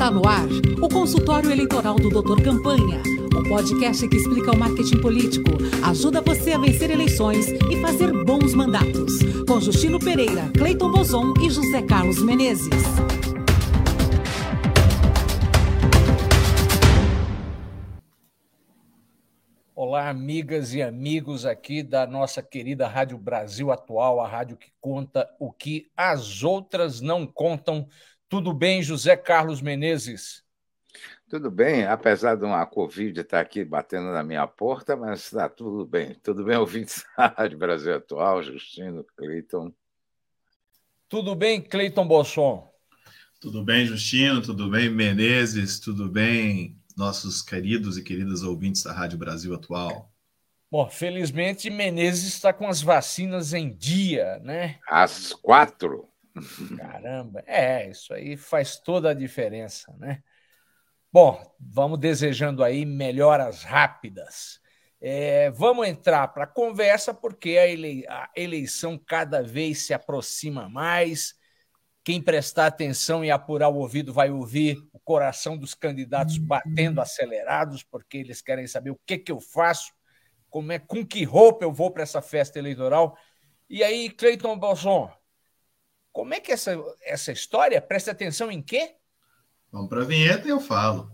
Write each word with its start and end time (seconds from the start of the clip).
Está 0.00 0.10
no 0.10 0.26
ar 0.26 0.48
o 0.80 0.88
consultório 0.88 1.50
eleitoral 1.50 1.96
do 1.96 2.08
Doutor 2.08 2.42
Campanha, 2.42 3.02
o 3.36 3.46
podcast 3.46 4.08
que 4.08 4.16
explica 4.16 4.50
o 4.50 4.58
marketing 4.58 4.98
político, 4.98 5.50
ajuda 5.84 6.22
você 6.22 6.52
a 6.52 6.58
vencer 6.58 6.90
eleições 6.90 7.48
e 7.70 7.82
fazer 7.82 8.10
bons 8.24 8.54
mandatos. 8.54 9.12
Com 9.46 9.60
Justino 9.60 9.98
Pereira, 9.98 10.50
Cleiton 10.56 10.90
Bozon 10.90 11.34
e 11.42 11.50
José 11.50 11.82
Carlos 11.82 12.22
Menezes. 12.22 12.82
Olá, 19.74 20.08
amigas 20.08 20.72
e 20.72 20.80
amigos 20.80 21.44
aqui 21.44 21.82
da 21.82 22.06
nossa 22.06 22.42
querida 22.42 22.88
Rádio 22.88 23.18
Brasil 23.18 23.70
Atual, 23.70 24.18
a 24.18 24.26
rádio 24.26 24.56
que 24.56 24.72
conta 24.80 25.28
o 25.38 25.52
que 25.52 25.90
as 25.94 26.42
outras 26.42 27.02
não 27.02 27.26
contam. 27.26 27.86
Tudo 28.30 28.52
bem, 28.52 28.80
José 28.80 29.16
Carlos 29.16 29.60
Menezes? 29.60 30.44
Tudo 31.28 31.50
bem, 31.50 31.84
apesar 31.84 32.36
de 32.36 32.44
uma 32.44 32.64
Covid 32.64 33.20
estar 33.20 33.40
aqui 33.40 33.64
batendo 33.64 34.12
na 34.12 34.22
minha 34.22 34.46
porta, 34.46 34.96
mas 34.96 35.24
está 35.24 35.48
tudo 35.48 35.84
bem. 35.84 36.14
Tudo 36.22 36.44
bem, 36.44 36.54
ouvintes 36.56 37.04
da 37.18 37.26
Rádio 37.26 37.58
Brasil 37.58 37.92
Atual, 37.92 38.40
Justino, 38.40 39.04
Cleiton. 39.16 39.74
Tudo 41.08 41.34
bem, 41.34 41.60
Cleiton 41.60 42.06
Bosson? 42.06 42.72
Tudo 43.40 43.64
bem, 43.64 43.84
Justino, 43.84 44.40
tudo 44.40 44.70
bem, 44.70 44.88
Menezes, 44.88 45.80
tudo 45.80 46.08
bem, 46.08 46.78
nossos 46.96 47.42
queridos 47.42 47.98
e 47.98 48.02
queridas 48.04 48.44
ouvintes 48.44 48.84
da 48.84 48.92
Rádio 48.92 49.18
Brasil 49.18 49.52
Atual. 49.52 50.08
Bom, 50.70 50.88
felizmente 50.88 51.68
Menezes 51.68 52.32
está 52.34 52.52
com 52.52 52.68
as 52.68 52.80
vacinas 52.80 53.52
em 53.52 53.74
dia, 53.74 54.38
né? 54.44 54.78
Às 54.88 55.32
quatro. 55.32 56.08
Caramba, 56.76 57.42
é, 57.46 57.90
isso 57.90 58.14
aí 58.14 58.36
faz 58.36 58.78
toda 58.78 59.10
a 59.10 59.14
diferença, 59.14 59.94
né? 59.98 60.22
Bom, 61.12 61.42
vamos 61.58 61.98
desejando 61.98 62.62
aí 62.62 62.86
melhoras 62.86 63.64
rápidas. 63.64 64.60
É, 65.00 65.50
vamos 65.50 65.88
entrar 65.88 66.28
para 66.28 66.44
a 66.44 66.46
conversa, 66.46 67.12
porque 67.12 67.58
a, 68.08 68.22
a 68.22 68.30
eleição 68.36 68.98
cada 68.98 69.42
vez 69.42 69.86
se 69.86 69.94
aproxima 69.94 70.68
mais. 70.68 71.34
Quem 72.04 72.22
prestar 72.22 72.66
atenção 72.66 73.24
e 73.24 73.30
apurar 73.30 73.68
o 73.68 73.76
ouvido 73.76 74.12
vai 74.12 74.30
ouvir 74.30 74.78
o 74.92 75.00
coração 75.00 75.56
dos 75.56 75.74
candidatos 75.74 76.38
batendo 76.38 77.00
acelerados, 77.00 77.82
porque 77.82 78.18
eles 78.18 78.40
querem 78.40 78.66
saber 78.66 78.90
o 78.90 79.00
que, 79.04 79.18
que 79.18 79.32
eu 79.32 79.40
faço, 79.40 79.92
como 80.48 80.70
é, 80.70 80.78
com 80.78 81.04
que 81.04 81.24
roupa 81.24 81.64
eu 81.64 81.72
vou 81.72 81.90
para 81.90 82.02
essa 82.02 82.22
festa 82.22 82.58
eleitoral. 82.58 83.16
E 83.68 83.82
aí, 83.82 84.10
Cleiton 84.10 84.58
Bolson, 84.58 85.10
como 86.12 86.34
é 86.34 86.40
que 86.40 86.52
essa, 86.52 86.76
essa 87.02 87.32
história 87.32 87.80
presta 87.80 88.10
atenção 88.10 88.50
em 88.50 88.62
quê? 88.62 88.94
Vamos 89.72 89.88
para 89.88 90.02
a 90.02 90.04
vinheta 90.04 90.46
e 90.46 90.50
eu 90.50 90.60
falo. 90.60 91.10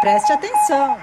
Preste 0.00 0.32
atenção. 0.32 0.98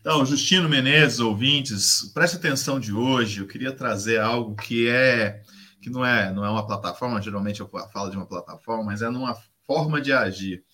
Então, 0.00 0.24
Justino 0.24 0.68
Menezes, 0.68 1.18
ouvintes, 1.18 2.12
preste 2.14 2.36
atenção 2.36 2.78
de 2.78 2.92
hoje. 2.92 3.40
Eu 3.40 3.48
queria 3.48 3.72
trazer 3.72 4.20
algo 4.20 4.54
que 4.54 4.88
é 4.88 5.42
que 5.82 5.90
não 5.90 6.04
é 6.04 6.32
não 6.32 6.44
é 6.44 6.50
uma 6.50 6.66
plataforma. 6.66 7.20
Geralmente 7.20 7.60
eu 7.60 7.68
falo 7.92 8.10
de 8.10 8.16
uma 8.16 8.26
plataforma, 8.26 8.84
mas 8.84 9.02
é 9.02 9.10
numa 9.10 9.36
forma 9.66 10.00
de 10.00 10.12
agir. 10.12 10.64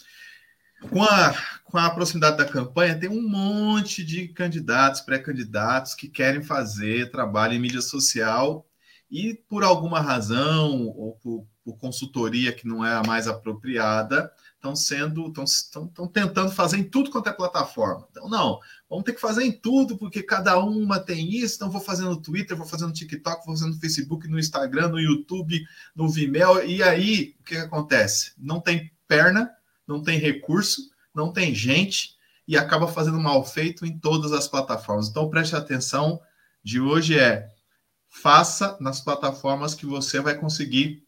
Com 0.91 1.03
a, 1.03 1.35
com 1.65 1.79
a 1.79 1.91
proximidade 1.91 2.37
da 2.37 2.45
campanha, 2.45 2.99
tem 2.99 3.09
um 3.09 3.27
monte 3.27 4.05
de 4.05 4.29
candidatos, 4.29 5.01
pré-candidatos 5.01 5.95
que 5.95 6.09
querem 6.09 6.43
fazer 6.43 7.11
trabalho 7.11 7.55
em 7.55 7.61
mídia 7.61 7.81
social 7.81 8.67
e, 9.11 9.35
por 9.49 9.63
alguma 9.63 10.01
razão, 10.01 10.87
ou 10.89 11.13
por, 11.23 11.47
por 11.65 11.77
consultoria 11.79 12.53
que 12.53 12.67
não 12.67 12.85
é 12.85 12.95
a 12.95 13.03
mais 13.03 13.29
apropriada, 13.29 14.33
estão 14.55 14.77
sendo, 14.77 15.33
estão 15.45 16.07
tentando 16.07 16.53
fazer 16.53 16.79
em 16.79 16.85
tudo 16.85 17.11
quanto 17.11 17.29
é 17.29 17.33
plataforma. 17.33 18.07
Então, 18.11 18.29
não, 18.29 18.59
vamos 18.89 19.05
ter 19.05 19.13
que 19.13 19.21
fazer 19.21 19.45
em 19.45 19.53
tudo, 19.53 19.99
porque 19.99 20.23
cada 20.23 20.59
uma 20.59 21.01
tem 21.01 21.35
isso, 21.37 21.57
então 21.57 21.71
vou 21.71 21.81
fazer 21.81 22.05
no 22.05 22.17
Twitter, 22.17 22.57
vou 22.57 22.67
fazer 22.67 22.87
no 22.87 22.93
TikTok, 22.93 23.45
vou 23.45 23.57
fazer 23.57 23.69
no 23.69 23.79
Facebook, 23.79 24.29
no 24.29 24.39
Instagram, 24.39 24.89
no 24.89 25.01
YouTube, 25.01 25.63
no 25.95 26.09
Vimeo, 26.09 26.65
e 26.65 26.83
aí 26.83 27.37
o 27.41 27.45
que, 27.45 27.55
que 27.55 27.57
acontece? 27.57 28.33
Não 28.39 28.61
tem 28.61 28.93
perna, 29.09 29.51
não 29.93 30.03
tem 30.03 30.19
recurso, 30.19 30.91
não 31.15 31.33
tem 31.33 31.55
gente 31.55 32.17
e 32.47 32.57
acaba 32.57 32.89
fazendo 32.89 33.21
mal 33.21 33.45
feito 33.45 33.87
em 33.87 33.99
todas 33.99 34.33
as 34.33 34.49
plataformas. 34.49 35.09
Então 35.09 35.31
preste 35.31 35.55
atenção 35.55 36.21
de 36.63 36.81
hoje 36.81 37.19
é 37.19 37.49
faça 38.09 38.77
nas 38.81 39.01
plataformas 39.01 39.75
que 39.75 39.87
você 39.87 40.21
vai 40.21 40.35
conseguir 40.35 41.03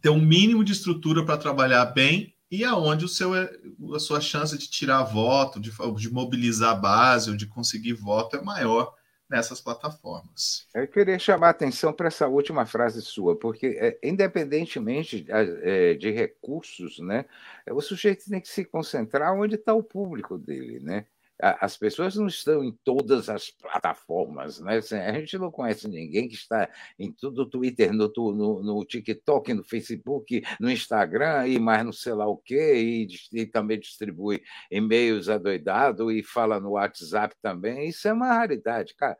ter 0.00 0.08
um 0.08 0.20
mínimo 0.20 0.64
de 0.64 0.72
estrutura 0.72 1.24
para 1.24 1.36
trabalhar 1.36 1.84
bem 1.86 2.34
e 2.50 2.64
aonde 2.64 3.04
o 3.04 3.08
seu 3.08 3.32
a 3.34 3.98
sua 3.98 4.20
chance 4.20 4.56
de 4.56 4.68
tirar 4.68 5.02
voto, 5.02 5.60
de, 5.60 5.70
de 5.96 6.10
mobilizar 6.10 6.70
a 6.70 6.74
base 6.74 7.30
ou 7.30 7.36
de 7.36 7.46
conseguir 7.46 7.92
voto 7.92 8.36
é 8.36 8.42
maior 8.42 8.94
nessas 9.30 9.60
plataformas. 9.60 10.66
Eu 10.74 10.88
queria 10.88 11.18
chamar 11.18 11.46
a 11.46 11.50
atenção 11.50 11.92
para 11.92 12.08
essa 12.08 12.26
última 12.26 12.66
frase 12.66 13.00
sua, 13.00 13.36
porque 13.36 13.78
é, 13.80 13.98
independentemente 14.02 15.20
de, 15.20 15.30
é, 15.30 15.94
de, 15.94 16.10
recursos, 16.10 16.98
né, 16.98 17.24
o 17.70 17.80
sujeito 17.80 18.28
tem 18.28 18.40
que 18.40 18.48
se 18.48 18.64
concentrar 18.64 19.32
onde 19.32 19.54
está 19.54 19.72
o 19.72 19.84
público 19.84 20.36
dele, 20.36 20.80
né? 20.80 21.06
As 21.42 21.76
pessoas 21.76 22.16
não 22.16 22.26
estão 22.26 22.62
em 22.62 22.72
todas 22.84 23.28
as 23.28 23.50
plataformas, 23.50 24.60
né? 24.60 24.78
Assim, 24.78 24.96
a 24.96 25.12
gente 25.12 25.38
não 25.38 25.50
conhece 25.50 25.88
ninguém 25.88 26.28
que 26.28 26.34
está 26.34 26.68
em 26.98 27.10
tudo 27.12 27.48
Twitter, 27.48 27.92
no, 27.92 28.12
no, 28.16 28.62
no 28.62 28.84
TikTok, 28.84 29.54
no 29.54 29.64
Facebook, 29.64 30.42
no 30.60 30.70
Instagram 30.70 31.46
e 31.46 31.58
mais 31.58 31.84
não 31.84 31.92
sei 31.92 32.12
lá 32.12 32.26
o 32.26 32.36
quê, 32.36 33.06
e, 33.32 33.40
e 33.40 33.46
também 33.46 33.78
distribui 33.78 34.42
e-mails 34.70 35.28
adoidado 35.28 36.10
e 36.10 36.22
fala 36.22 36.60
no 36.60 36.72
WhatsApp 36.72 37.34
também. 37.40 37.88
Isso 37.88 38.06
é 38.08 38.12
uma 38.12 38.34
raridade, 38.34 38.94
cara. 38.94 39.16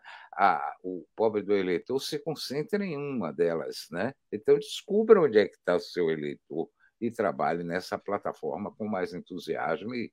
O 0.83 1.05
pobre 1.17 1.43
do 1.43 1.55
eleitor 1.55 1.99
se 2.01 2.19
concentra 2.19 2.85
em 2.85 2.97
uma 2.97 3.33
delas, 3.33 3.87
né? 3.91 4.13
Então 4.33 4.59
descubra 4.59 5.21
onde 5.21 5.39
é 5.39 5.47
que 5.47 5.57
está 5.57 5.77
o 5.77 5.81
seu 5.81 6.11
eleitor 6.11 6.69
e 7.01 7.11
trabalhe 7.11 7.65
nessa 7.65 7.99
plataforma 7.99 8.71
com 8.73 8.87
mais 8.87 9.15
entusiasmo 9.15 9.95
e, 9.95 10.13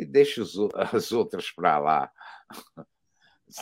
e 0.00 0.04
deixa 0.04 0.42
as 0.92 1.12
outras 1.12 1.50
para 1.50 1.78
lá. 1.78 2.10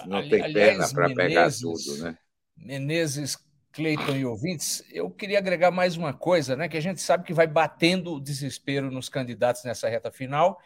Não 0.07 0.29
tem 0.29 0.53
perna 0.53 0.89
para 0.93 1.15
pegar 1.15 1.51
tudo, 1.51 1.97
né? 1.99 2.19
Menezes, 2.57 3.39
Cleiton 3.73 4.17
e 4.17 4.25
ouvintes, 4.25 4.83
eu 4.91 5.11
queria 5.11 5.39
agregar 5.39 5.71
mais 5.71 5.97
uma 5.97 6.13
coisa, 6.13 6.57
né? 6.57 6.69
Que 6.69 6.77
a 6.77 6.83
gente 6.83 7.01
sabe 7.01 7.25
que 7.25 7.33
vai 7.33 7.47
batendo 7.47 8.15
o 8.15 8.21
desespero 8.21 8.91
nos 8.91 9.09
candidatos 9.09 9.65
nessa 9.65 9.89
reta 9.89 10.11
final 10.11 10.61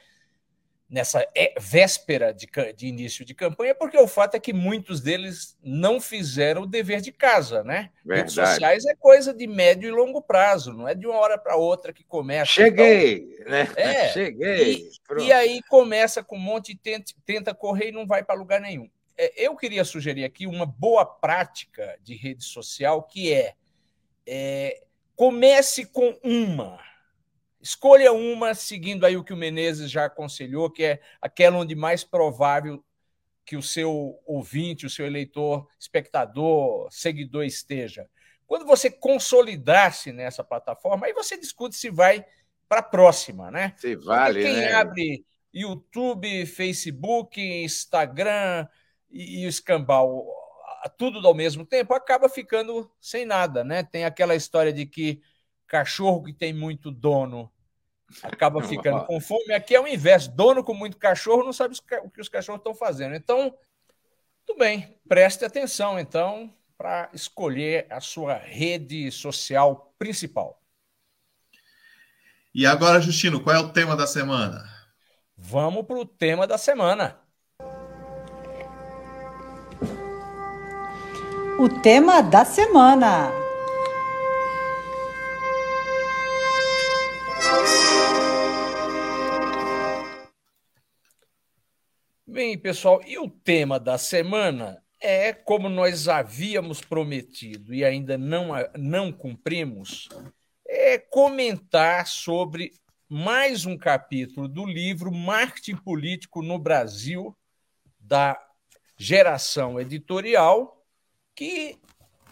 nessa 0.93 1.27
é, 1.35 1.55
véspera 1.59 2.35
de, 2.35 2.47
de, 2.77 2.87
início 2.87 3.25
de 3.25 3.35
campanha, 3.35 3.75
porque 3.75 3.97
o 3.97 4.07
fato 4.07 4.35
é 4.35 4.39
que 4.39 4.53
muitos 4.53 5.01
deles 5.01 5.57
não 5.65 5.99
fizeram 5.99 6.63
o 6.63 6.67
dever 6.67 7.01
de 7.01 7.11
casa, 7.11 7.65
né? 7.65 7.91
Verdade. 8.05 8.21
Redes 8.21 8.35
sociais 8.35 8.85
é 8.85 8.95
coisa 8.95 9.33
de 9.33 9.47
médio 9.47 9.89
e 9.89 9.91
longo 9.91 10.21
prazo, 10.21 10.75
não 10.75 10.87
é 10.87 10.95
de 10.95 11.07
uma 11.07 11.17
hora 11.17 11.39
para 11.39 11.57
outra 11.57 11.95
que 11.95 12.05
começa. 12.05 12.53
Cheguei, 12.53 13.37
então, 13.41 13.51
né? 13.51 13.69
É, 13.75 14.09
Cheguei. 14.13 14.91
E, 15.19 15.23
e, 15.23 15.33
aí 15.33 15.63
começa 15.63 16.23
com 16.23 16.37
um 16.37 16.41
monte, 16.41 16.77
tenta, 16.77 17.11
tenta 17.25 17.55
correr 17.55 17.89
e 17.89 17.93
não 17.93 18.07
vai 18.07 18.23
para 18.23 18.35
lugar 18.35 18.61
nenhum. 18.61 18.87
É, 19.17 19.47
eu 19.47 19.57
queria 19.57 19.85
sugerir 19.85 20.25
aqui 20.25 20.47
uma 20.47 20.67
boa 20.67 21.07
prática 21.07 21.99
de 22.03 22.15
rede 22.15 22.45
social 22.45 23.03
que 23.05 23.33
é, 23.33 23.55
é 24.27 24.83
comece 25.17 25.87
com 25.87 26.19
uma 26.23 26.79
Escolha 27.63 28.13
uma, 28.13 28.55
seguindo 28.55 29.07
aí 29.07 29.17
o 29.17 29.23
que 29.23 29.33
o 29.33 29.37
Menezes 29.37 29.89
já 29.89 30.07
aconselhou, 30.07 30.69
que 30.69 30.83
é 30.83 31.01
aquela 31.21 31.59
onde 31.59 31.77
mais 31.77 32.03
provável 32.03 32.85
que 33.45 33.57
o 33.57 33.63
seu 33.63 34.21
ouvinte, 34.27 34.85
o 34.85 34.91
seu 34.91 35.07
eleitor, 35.07 35.69
espectador, 35.79 36.89
seguidor 36.91 37.45
esteja. 37.45 38.09
Quando 38.47 38.67
você 38.67 38.91
consolidar-se 38.91 40.13
nessa 40.13 40.43
plataforma, 40.43 41.07
aí 41.07 41.13
você 41.13 41.39
discute 41.39 41.77
se 41.77 41.89
vai 41.89 42.25
para 42.69 42.81
a 42.81 42.83
próxima, 42.83 43.51
né? 43.51 43.75
Se 43.77 43.95
vale, 43.97 44.41
Porque 44.41 44.55
quem 44.55 44.65
né? 44.65 44.73
abre 44.73 45.25
YouTube, 45.53 46.47
Facebook, 46.47 47.41
Instagram 47.41 48.67
e, 49.11 49.43
e 49.43 49.47
o 49.47 49.49
escambau, 49.49 50.27
tudo 50.97 51.27
ao 51.27 51.35
mesmo 51.35 51.65
tempo, 51.65 51.95
acaba 51.95 52.29
ficando 52.29 52.91
sem 53.01 53.25
nada, 53.25 53.63
né? 53.63 53.83
Tem 53.83 54.05
aquela 54.05 54.35
história 54.35 54.73
de 54.73 54.87
que 54.87 55.21
cachorro 55.73 56.23
que 56.23 56.35
tem 56.35 56.53
muito 56.53 56.91
dono 56.91 57.51
acaba 58.23 58.63
ficando 58.63 59.07
com 59.07 59.19
fome. 59.19 59.55
Aqui 59.55 59.75
é 59.75 59.81
o 59.81 59.89
inverso: 59.89 60.31
dono 60.31 60.63
com 60.63 60.75
muito 60.75 60.99
cachorro 60.99 61.43
não 61.43 61.53
sabe 61.53 61.75
o 62.05 62.11
que 62.11 62.21
os 62.21 62.29
cachorros 62.29 62.61
estão 62.61 62.75
fazendo. 62.75 63.15
Então, 63.15 63.55
tudo 64.45 64.59
bem, 64.59 65.01
preste 65.09 65.47
atenção 65.47 65.99
então 65.99 66.53
para 66.77 67.09
escolher 67.15 67.87
a 67.89 68.01
sua 68.01 68.35
rede 68.35 69.11
social 69.11 69.95
principal. 69.99 70.61
E 72.55 72.67
agora, 72.67 73.01
Justino, 73.01 73.41
qual 73.43 73.57
é 73.57 73.59
o 73.59 73.73
tema 73.73 73.97
da 73.97 74.07
semana? 74.07 74.63
Vamos 75.35 75.87
para 75.87 75.97
o 75.97 76.05
tema 76.05 76.47
da 76.47 76.59
semana. 76.59 77.19
o 81.59 81.69
tema 81.69 82.21
da 82.21 82.45
semana. 82.45 83.42
Bem, 92.45 92.59
pessoal, 92.59 93.01
e 93.07 93.21
o 93.21 93.31
tema 93.31 93.79
da 93.79 93.97
semana 93.97 94.83
é, 95.01 95.33
como 95.33 95.69
nós 95.69 96.09
havíamos 96.09 96.81
prometido 96.81 97.73
e 97.73 97.85
ainda 97.85 98.19
não, 98.19 98.49
não 98.77 99.13
cumprimos, 99.13 100.09
é 100.67 100.99
comentar 100.99 102.05
sobre 102.09 102.73
mais 103.09 103.65
um 103.65 103.79
capítulo 103.79 104.49
do 104.49 104.67
livro 104.67 105.13
Marketing 105.13 105.77
Político 105.77 106.43
no 106.43 106.59
Brasil, 106.59 107.33
da 108.01 108.37
geração 108.99 109.81
editorial, 109.81 110.85
que 111.37 111.79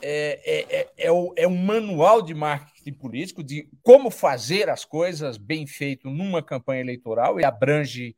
é, 0.02 0.40
é, 0.44 0.76
é, 0.80 0.92
é, 1.06 1.12
o, 1.12 1.32
é 1.36 1.46
um 1.46 1.56
manual 1.56 2.20
de 2.20 2.34
marketing 2.34 2.94
político, 2.94 3.44
de 3.44 3.70
como 3.80 4.10
fazer 4.10 4.68
as 4.68 4.84
coisas 4.84 5.36
bem 5.36 5.68
feito 5.68 6.10
numa 6.10 6.42
campanha 6.42 6.80
eleitoral, 6.80 7.38
e 7.38 7.44
abrange 7.44 8.16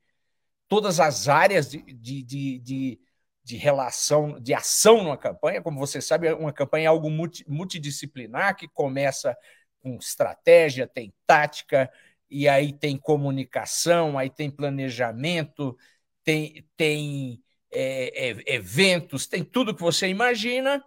todas 0.72 0.98
as 1.00 1.28
áreas 1.28 1.70
de, 1.70 1.82
de, 1.82 2.22
de, 2.22 2.58
de, 2.60 3.00
de 3.44 3.56
relação, 3.58 4.40
de 4.40 4.54
ação 4.54 5.04
numa 5.04 5.18
campanha. 5.18 5.60
Como 5.60 5.78
você 5.78 6.00
sabe, 6.00 6.32
uma 6.32 6.50
campanha 6.50 6.84
é 6.84 6.86
algo 6.86 7.10
multi, 7.10 7.44
multidisciplinar 7.46 8.56
que 8.56 8.66
começa 8.66 9.36
com 9.80 9.96
estratégia, 9.96 10.86
tem 10.86 11.12
tática, 11.26 11.92
e 12.30 12.48
aí 12.48 12.72
tem 12.72 12.96
comunicação, 12.96 14.16
aí 14.16 14.30
tem 14.30 14.50
planejamento, 14.50 15.76
tem, 16.24 16.66
tem 16.74 17.42
é, 17.70 18.30
é, 18.30 18.54
eventos, 18.54 19.26
tem 19.26 19.44
tudo 19.44 19.74
que 19.74 19.82
você 19.82 20.08
imagina. 20.08 20.82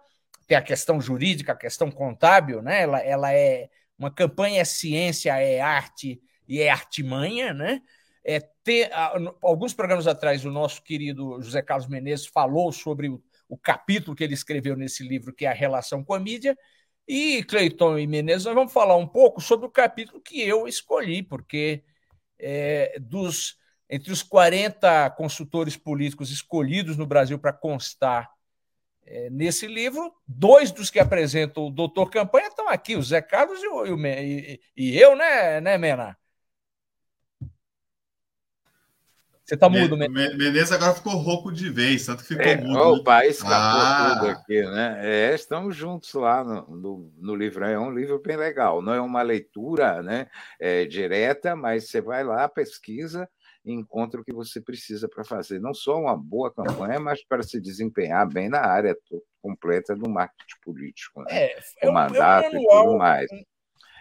Tem 0.48 0.56
a 0.58 0.62
questão 0.62 1.00
jurídica, 1.00 1.52
a 1.52 1.56
questão 1.56 1.92
contábil, 1.92 2.60
né? 2.60 2.82
Ela, 2.82 2.98
ela 2.98 3.32
é 3.32 3.70
uma 3.96 4.10
campanha 4.10 4.62
é 4.62 4.64
ciência, 4.64 5.40
é 5.40 5.60
arte 5.60 6.20
e 6.48 6.60
é 6.60 6.70
artimanha, 6.70 7.54
né? 7.54 7.80
É, 8.28 8.40
ter, 8.64 8.90
alguns 9.40 9.72
programas 9.72 10.08
atrás, 10.08 10.44
o 10.44 10.50
nosso 10.50 10.82
querido 10.82 11.40
José 11.40 11.62
Carlos 11.62 11.86
Menezes 11.86 12.26
falou 12.26 12.72
sobre 12.72 13.08
o, 13.08 13.22
o, 13.48 13.56
capítulo 13.56 14.16
que 14.16 14.24
ele 14.24 14.34
escreveu 14.34 14.74
nesse 14.76 15.06
livro, 15.06 15.32
que 15.32 15.46
é 15.46 15.48
a 15.48 15.54
relação 15.54 16.02
com 16.02 16.12
a 16.12 16.18
mídia. 16.18 16.58
E 17.06 17.44
Cleiton 17.44 17.96
e 17.96 18.04
Menezes, 18.04 18.46
nós 18.46 18.54
vamos 18.56 18.72
falar 18.72 18.96
um 18.96 19.06
pouco 19.06 19.40
sobre 19.40 19.66
o 19.66 19.70
capítulo 19.70 20.20
que 20.20 20.40
eu 20.42 20.66
escolhi, 20.66 21.22
porque 21.22 21.84
é, 22.36 22.98
dos 22.98 23.56
entre 23.88 24.12
os 24.12 24.24
40 24.24 25.08
consultores 25.10 25.76
políticos 25.76 26.32
escolhidos 26.32 26.96
no 26.96 27.06
Brasil 27.06 27.38
para 27.38 27.52
constar 27.52 28.28
é, 29.04 29.30
nesse 29.30 29.68
livro, 29.68 30.12
dois 30.26 30.72
dos 30.72 30.90
que 30.90 30.98
apresentam 30.98 31.66
o 31.66 31.70
doutor 31.70 32.10
Campanha 32.10 32.48
estão 32.48 32.68
aqui, 32.68 32.96
o 32.96 33.02
Zé 33.02 33.22
Carlos 33.22 33.62
e, 33.62 33.68
o, 33.68 33.96
e, 34.04 34.60
e 34.76 34.98
eu, 34.98 35.14
né, 35.14 35.60
né 35.60 35.78
Mena? 35.78 36.18
Você 39.46 39.54
está 39.54 39.68
mudo, 39.68 39.96
Menezes. 39.96 40.36
Menezes 40.36 40.72
agora 40.72 40.92
ficou 40.92 41.12
rouco 41.12 41.52
de 41.52 41.70
vez, 41.70 42.04
tanto 42.04 42.24
que 42.24 42.30
ficou 42.30 42.44
é, 42.44 42.56
mudo. 42.56 42.94
Opa, 42.94 43.20
né? 43.20 43.28
escapou 43.28 43.54
ah. 43.54 44.16
tudo 44.18 44.30
aqui, 44.32 44.60
né? 44.62 45.00
É, 45.04 45.34
estamos 45.36 45.76
juntos 45.76 46.12
lá 46.14 46.42
no, 46.42 46.76
no, 46.76 47.12
no, 47.16 47.36
livro. 47.36 47.64
É 47.64 47.78
um 47.78 47.92
livro 47.92 48.20
bem 48.20 48.36
legal. 48.36 48.82
Não 48.82 48.92
é 48.92 49.00
uma 49.00 49.22
leitura 49.22 50.02
né, 50.02 50.26
é, 50.58 50.84
direta, 50.84 51.54
mas 51.54 51.88
você 51.88 52.00
vai 52.00 52.24
lá, 52.24 52.48
pesquisa 52.48 53.28
e 53.64 53.72
encontra 53.72 54.20
o 54.20 54.24
que 54.24 54.32
você 54.32 54.60
precisa 54.60 55.08
para 55.08 55.22
fazer. 55.22 55.60
Não 55.60 55.72
só 55.72 55.96
uma 55.96 56.16
boa 56.16 56.52
campanha, 56.52 56.98
mas 56.98 57.24
para 57.24 57.44
se 57.44 57.60
desempenhar 57.60 58.28
bem 58.28 58.48
na 58.48 58.62
área 58.62 58.96
completa 59.40 59.94
do 59.94 60.10
marketing 60.10 60.56
político. 60.60 61.20
Né? 61.20 61.26
É, 61.30 61.58
é, 61.82 61.88
o 61.88 61.92
mandato 61.92 62.46
é 62.46 62.48
um 62.48 62.52
manual, 62.52 62.82
e 62.82 62.86
tudo 62.86 62.98
mais. 62.98 63.30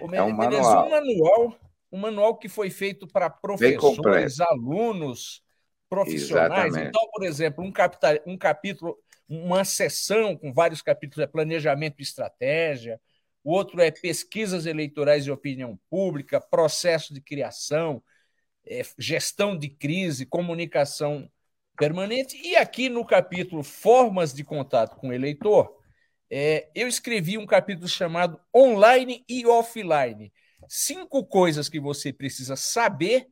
Um, 0.01 0.15
é 0.15 0.23
um 0.23 0.31
manual. 0.31 0.87
um 0.87 0.89
manual 0.89 1.59
um 1.95 1.99
manual 1.99 2.35
que 2.35 2.49
foi 2.49 2.69
feito 2.69 3.07
para 3.07 3.29
professores, 3.29 4.41
alunos, 4.41 5.41
profissionais. 5.89 6.65
Exatamente. 6.65 6.89
Então, 6.89 7.09
por 7.09 7.23
exemplo, 7.23 7.63
um, 7.63 7.71
capital, 7.71 8.15
um 8.27 8.37
capítulo, 8.37 8.97
uma 9.29 9.63
sessão 9.63 10.35
com 10.35 10.53
vários 10.53 10.81
capítulos 10.81 11.23
é 11.23 11.27
planejamento 11.27 11.95
e 11.99 12.03
estratégia, 12.03 12.99
o 13.41 13.51
outro 13.51 13.79
é 13.79 13.89
pesquisas 13.91 14.65
eleitorais 14.65 15.25
e 15.25 15.31
opinião 15.31 15.79
pública, 15.89 16.41
processo 16.41 17.13
de 17.13 17.21
criação, 17.21 18.03
é, 18.67 18.81
gestão 18.99 19.57
de 19.57 19.69
crise, 19.69 20.25
comunicação 20.25 21.31
permanente. 21.77 22.35
E 22.35 22.57
aqui 22.57 22.89
no 22.89 23.05
capítulo 23.05 23.63
Formas 23.63 24.33
de 24.33 24.43
Contato 24.43 24.97
com 24.97 25.09
o 25.09 25.13
Eleitor, 25.13 25.73
é, 26.29 26.69
eu 26.75 26.89
escrevi 26.89 27.37
um 27.37 27.45
capítulo 27.45 27.87
chamado 27.87 28.37
Online 28.53 29.23
e 29.29 29.45
Offline 29.45 30.33
cinco 30.67 31.25
coisas 31.25 31.69
que 31.69 31.79
você 31.79 32.11
precisa 32.11 32.55
saber 32.55 33.27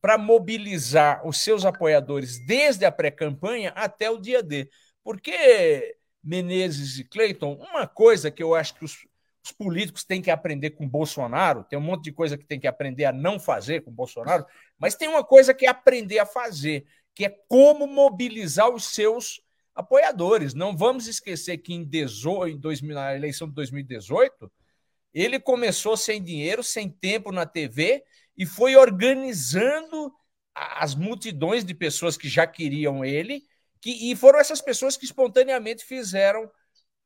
para 0.00 0.16
mobilizar 0.16 1.26
os 1.26 1.38
seus 1.38 1.64
apoiadores 1.64 2.44
desde 2.46 2.84
a 2.84 2.92
pré-campanha 2.92 3.70
até 3.70 4.10
o 4.10 4.18
dia 4.18 4.42
D. 4.42 4.70
Porque, 5.02 5.96
Menezes 6.22 6.98
e 6.98 7.04
Cleiton, 7.04 7.54
uma 7.54 7.86
coisa 7.86 8.30
que 8.30 8.42
eu 8.42 8.54
acho 8.54 8.74
que 8.74 8.84
os, 8.84 9.06
os 9.44 9.52
políticos 9.52 10.04
têm 10.04 10.22
que 10.22 10.30
aprender 10.30 10.70
com 10.70 10.88
Bolsonaro, 10.88 11.64
tem 11.64 11.78
um 11.78 11.82
monte 11.82 12.04
de 12.04 12.12
coisa 12.12 12.36
que 12.36 12.44
tem 12.44 12.60
que 12.60 12.66
aprender 12.66 13.06
a 13.06 13.12
não 13.12 13.40
fazer 13.40 13.82
com 13.82 13.90
Bolsonaro, 13.90 14.46
mas 14.78 14.94
tem 14.94 15.08
uma 15.08 15.24
coisa 15.24 15.54
que 15.54 15.66
é 15.66 15.68
aprender 15.68 16.18
a 16.18 16.26
fazer, 16.26 16.86
que 17.14 17.24
é 17.24 17.34
como 17.48 17.86
mobilizar 17.86 18.68
os 18.68 18.84
seus 18.84 19.40
apoiadores. 19.74 20.54
Não 20.54 20.76
vamos 20.76 21.06
esquecer 21.06 21.58
que 21.58 21.72
em, 21.72 21.84
18, 21.84 22.60
na 22.92 23.14
eleição 23.14 23.48
de 23.48 23.54
2018, 23.54 24.50
ele 25.18 25.40
começou 25.40 25.96
sem 25.96 26.22
dinheiro, 26.22 26.62
sem 26.62 26.88
tempo 26.88 27.32
na 27.32 27.44
TV 27.44 28.04
e 28.36 28.46
foi 28.46 28.76
organizando 28.76 30.12
as 30.54 30.94
multidões 30.94 31.64
de 31.64 31.74
pessoas 31.74 32.16
que 32.16 32.28
já 32.28 32.46
queriam 32.46 33.04
ele, 33.04 33.42
que, 33.80 34.10
e 34.10 34.14
foram 34.16 34.38
essas 34.38 34.60
pessoas 34.60 34.96
que 34.96 35.04
espontaneamente 35.04 35.84
fizeram 35.84 36.50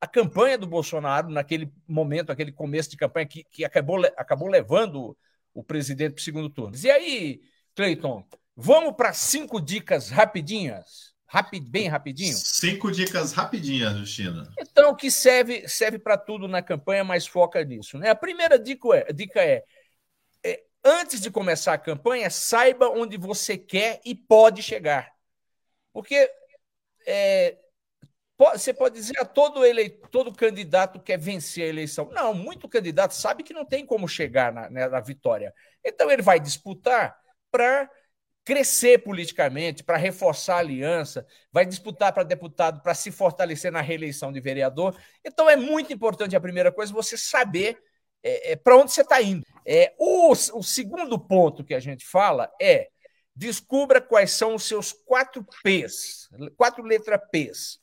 a 0.01 0.07
campanha 0.07 0.59
do 0.59 0.67
Bolsonaro 0.67 1.31
naquele 1.31 1.73
momento, 1.87 2.31
aquele 2.31 2.53
começo 2.53 2.91
de 2.91 2.97
campanha 2.97 3.27
que, 3.27 3.45
que 3.45 3.65
acabou, 3.65 4.05
acabou 4.17 4.49
levando 4.49 5.17
o 5.55 5.63
presidente 5.63 6.15
para 6.15 6.21
o 6.21 6.25
segundo 6.25 6.51
turno. 6.51 6.77
E 6.77 6.91
aí, 6.91 7.41
Cleiton, 7.75 8.27
vamos 8.57 8.95
para 8.95 9.13
cinco 9.13 9.61
dicas 9.61 10.11
rapidinhas? 10.11 11.12
Rapid, 11.33 11.67
bem 11.67 11.89
rapidinho? 11.89 12.37
Cinco 12.37 12.91
dicas 12.91 13.33
rapidinhas, 13.33 13.97
Justina. 13.97 14.53
Então, 14.61 14.95
que 14.95 15.11
serve 15.11 15.67
serve 15.67 15.99
para 15.99 16.19
tudo 16.19 16.47
na 16.47 16.61
campanha, 16.61 17.03
mas 17.03 17.27
foca 17.27 17.65
nisso. 17.65 17.97
Né? 17.97 18.11
A 18.11 18.15
primeira 18.15 18.59
dica 18.59 18.89
é, 18.95 19.11
dica 19.15 19.41
é, 19.41 19.65
é, 20.45 20.63
antes 20.85 21.23
de 21.23 21.31
começar 21.31 21.73
a 21.73 21.79
campanha, 21.79 22.29
saiba 22.29 22.91
onde 22.91 23.17
você 23.17 23.57
quer 23.57 23.99
e 24.05 24.15
pode 24.15 24.63
chegar. 24.63 25.11
Porque 25.91 26.31
é, 27.07 27.57
você 28.37 28.75
pode 28.75 28.95
dizer 28.97 29.19
a 29.19 29.25
todo, 29.25 29.65
eleito, 29.65 30.07
todo 30.11 30.35
candidato 30.35 31.01
quer 31.01 31.19
vencer 31.19 31.65
a 31.65 31.69
eleição. 31.69 32.11
Não, 32.13 32.35
muito 32.35 32.69
candidato 32.69 33.13
sabe 33.13 33.43
que 33.43 33.55
não 33.55 33.65
tem 33.65 33.87
como 33.87 34.07
chegar 34.07 34.53
na, 34.53 34.69
né, 34.69 34.87
na 34.87 35.01
vitória. 35.01 35.55
Então, 35.83 36.11
ele 36.11 36.21
vai 36.21 36.39
disputar 36.39 37.17
para 37.51 37.91
crescer 38.45 38.99
politicamente, 38.99 39.85
para 39.85 39.97
reforçar 39.97 40.57
a 40.57 40.59
aliança, 40.59 41.27
vai 41.53 41.65
disputar 41.65 42.13
para 42.13 42.23
deputado 42.23 42.83
para 42.83 42.95
se 42.95 43.11
fortalecer 43.11 43.71
na 43.71 43.81
reeleição 43.81 44.33
de 44.33 44.41
vereador. 44.41 44.97
Então 45.25 45.49
é 45.49 45.57
muito 45.57 45.93
importante 45.93 46.35
a 46.35 46.41
primeira 46.41 46.73
coisa 46.73 46.93
você 46.93 47.17
saber 47.17 47.79
é, 48.23 48.53
é, 48.53 48.57
para 48.57 48.77
onde 48.77 48.93
você 48.93 49.03
está 49.03 49.21
indo. 49.21 49.45
É, 49.65 49.95
o, 49.99 50.31
o 50.31 50.63
segundo 50.63 51.19
ponto 51.19 51.65
que 51.65 51.75
a 51.75 51.81
gente 51.81 52.05
fala 52.05 52.51
é 52.61 52.89
descubra 53.35 54.01
quais 54.01 54.33
são 54.33 54.55
os 54.55 54.65
seus 54.65 54.93
quatro 54.93 55.45
P's, 55.63 56.29
quatro 56.57 56.83
letras 56.83 57.21
P's. 57.31 57.81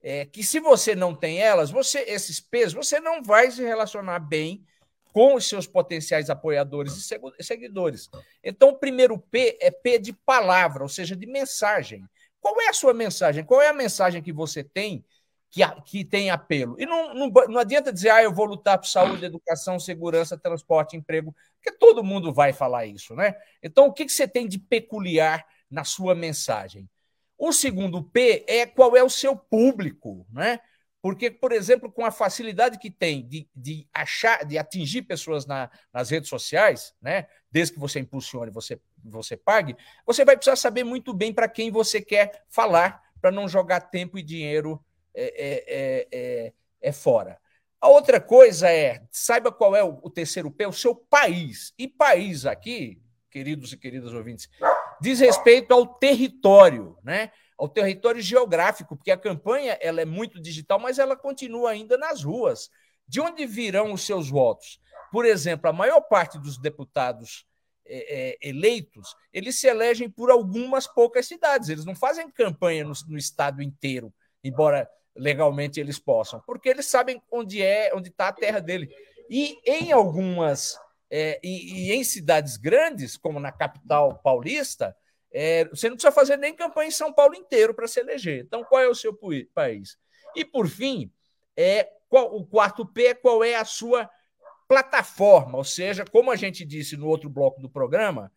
É, 0.00 0.24
que 0.26 0.44
se 0.44 0.60
você 0.60 0.94
não 0.94 1.12
tem 1.12 1.40
elas, 1.40 1.70
você 1.70 2.00
esses 2.06 2.40
P's, 2.40 2.72
você 2.72 3.00
não 3.00 3.22
vai 3.22 3.50
se 3.50 3.62
relacionar 3.62 4.20
bem 4.20 4.64
com 5.12 5.34
os 5.34 5.48
seus 5.48 5.66
potenciais 5.66 6.30
apoiadores 6.30 7.10
e 7.38 7.42
seguidores. 7.42 8.08
Então, 8.42 8.70
o 8.70 8.78
primeiro 8.78 9.18
P 9.18 9.58
é 9.60 9.70
P 9.70 9.98
de 9.98 10.12
palavra, 10.12 10.82
ou 10.82 10.88
seja, 10.88 11.16
de 11.16 11.26
mensagem. 11.26 12.04
Qual 12.40 12.60
é 12.60 12.68
a 12.68 12.72
sua 12.72 12.94
mensagem? 12.94 13.44
Qual 13.44 13.60
é 13.60 13.68
a 13.68 13.72
mensagem 13.72 14.22
que 14.22 14.32
você 14.32 14.62
tem 14.62 15.04
que, 15.50 15.60
que 15.84 16.04
tem 16.04 16.30
apelo? 16.30 16.76
E 16.78 16.86
não, 16.86 17.14
não, 17.14 17.28
não 17.48 17.58
adianta 17.58 17.92
dizer, 17.92 18.10
ah, 18.10 18.22
eu 18.22 18.32
vou 18.32 18.44
lutar 18.44 18.78
por 18.78 18.86
saúde, 18.86 19.24
educação, 19.24 19.78
segurança, 19.78 20.38
transporte, 20.38 20.96
emprego, 20.96 21.34
porque 21.54 21.76
todo 21.76 22.04
mundo 22.04 22.32
vai 22.32 22.52
falar 22.52 22.86
isso, 22.86 23.14
né? 23.14 23.34
Então, 23.62 23.86
o 23.86 23.92
que, 23.92 24.04
que 24.04 24.12
você 24.12 24.28
tem 24.28 24.46
de 24.46 24.58
peculiar 24.58 25.44
na 25.70 25.84
sua 25.84 26.14
mensagem? 26.14 26.88
O 27.36 27.52
segundo 27.52 28.02
P 28.02 28.44
é 28.48 28.66
qual 28.66 28.96
é 28.96 29.02
o 29.02 29.10
seu 29.10 29.36
público, 29.36 30.26
né? 30.30 30.60
Porque, 31.08 31.30
por 31.30 31.52
exemplo, 31.52 31.90
com 31.90 32.04
a 32.04 32.10
facilidade 32.10 32.78
que 32.78 32.90
tem 32.90 33.26
de, 33.26 33.48
de 33.54 33.88
achar, 33.94 34.44
de 34.44 34.58
atingir 34.58 35.02
pessoas 35.02 35.46
na, 35.46 35.70
nas 35.92 36.10
redes 36.10 36.28
sociais, 36.28 36.94
né? 37.00 37.26
Desde 37.50 37.72
que 37.72 37.80
você 37.80 37.98
impulsione, 37.98 38.50
você, 38.50 38.78
você 39.02 39.36
pague, 39.36 39.74
você 40.04 40.24
vai 40.24 40.36
precisar 40.36 40.56
saber 40.56 40.84
muito 40.84 41.14
bem 41.14 41.32
para 41.32 41.48
quem 41.48 41.70
você 41.70 42.00
quer 42.00 42.44
falar, 42.48 43.02
para 43.20 43.30
não 43.30 43.48
jogar 43.48 43.80
tempo 43.80 44.18
e 44.18 44.22
dinheiro 44.22 44.84
é, 45.14 45.24
é, 45.24 45.64
é, 45.66 46.08
é 46.12 46.52
é 46.80 46.92
fora. 46.92 47.38
A 47.80 47.88
outra 47.88 48.20
coisa 48.20 48.70
é, 48.70 49.02
saiba 49.10 49.52
qual 49.52 49.74
é 49.74 49.84
o, 49.84 50.00
o 50.02 50.10
terceiro 50.10 50.50
P, 50.50 50.66
o 50.66 50.72
seu 50.72 50.94
país. 50.94 51.72
E 51.78 51.86
país 51.86 52.44
aqui, 52.44 53.00
queridos 53.30 53.72
e 53.72 53.76
queridas 53.76 54.12
ouvintes, 54.12 54.48
diz 55.00 55.20
respeito 55.20 55.72
ao 55.72 55.86
território, 55.86 56.96
né? 57.04 57.30
Ao 57.58 57.68
território 57.68 58.22
geográfico, 58.22 58.96
porque 58.96 59.10
a 59.10 59.16
campanha 59.16 59.76
ela 59.80 60.00
é 60.00 60.04
muito 60.04 60.40
digital, 60.40 60.78
mas 60.78 60.98
ela 60.98 61.16
continua 61.16 61.70
ainda 61.70 61.98
nas 61.98 62.22
ruas. 62.22 62.70
De 63.06 63.20
onde 63.20 63.44
virão 63.46 63.92
os 63.92 64.02
seus 64.02 64.30
votos? 64.30 64.80
Por 65.10 65.24
exemplo, 65.24 65.68
a 65.68 65.72
maior 65.72 66.00
parte 66.02 66.38
dos 66.38 66.56
deputados 66.58 67.46
é, 67.84 68.36
é, 68.42 68.48
eleitos, 68.48 69.16
eles 69.32 69.58
se 69.58 69.66
elegem 69.66 70.08
por 70.08 70.30
algumas 70.30 70.86
poucas 70.86 71.26
cidades, 71.26 71.68
eles 71.68 71.86
não 71.86 71.96
fazem 71.96 72.30
campanha 72.30 72.84
no, 72.84 72.92
no 73.08 73.16
estado 73.16 73.62
inteiro, 73.62 74.12
embora 74.44 74.88
legalmente 75.16 75.80
eles 75.80 75.98
possam, 75.98 76.40
porque 76.46 76.68
eles 76.68 76.86
sabem 76.86 77.20
onde 77.32 77.62
é, 77.62 77.90
onde 77.94 78.10
está 78.10 78.28
a 78.28 78.32
terra 78.32 78.60
dele. 78.60 78.88
E 79.28 79.58
em 79.66 79.90
algumas 79.90 80.78
é, 81.10 81.40
e, 81.42 81.88
e, 81.88 81.92
em 81.92 82.04
cidades 82.04 82.56
grandes, 82.56 83.16
como 83.16 83.40
na 83.40 83.50
capital 83.50 84.18
paulista, 84.18 84.94
é, 85.32 85.64
você 85.66 85.88
não 85.88 85.96
precisa 85.96 86.12
fazer 86.12 86.36
nem 86.36 86.54
campanha 86.54 86.88
em 86.88 86.92
São 86.92 87.12
Paulo 87.12 87.34
inteiro 87.34 87.74
para 87.74 87.86
se 87.86 88.00
eleger. 88.00 88.44
Então, 88.44 88.64
qual 88.64 88.80
é 88.80 88.88
o 88.88 88.94
seu 88.94 89.16
país? 89.54 89.98
E, 90.34 90.44
por 90.44 90.68
fim, 90.68 91.10
é, 91.56 91.88
qual, 92.08 92.34
o 92.34 92.46
quarto 92.46 92.86
P 92.86 93.08
é 93.08 93.14
qual 93.14 93.44
é 93.44 93.54
a 93.54 93.64
sua 93.64 94.08
plataforma, 94.66 95.56
ou 95.56 95.64
seja, 95.64 96.04
como 96.04 96.30
a 96.30 96.36
gente 96.36 96.64
disse 96.64 96.96
no 96.96 97.06
outro 97.06 97.30
bloco 97.30 97.60
do 97.60 97.70
programa, 97.70 98.30